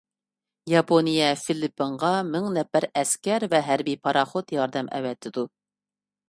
[0.71, 5.47] ياپونىيە فىلىپپىنغا مىڭ نەپەر ئەسكەر ۋە ھەربىي پاراخوت ياردەم ئەۋەتىدۇ.